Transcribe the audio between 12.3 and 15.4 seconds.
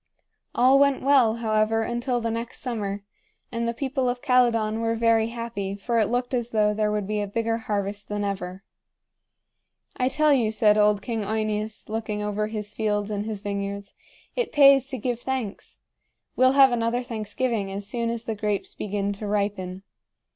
his fields and his vineyards, "it pays to give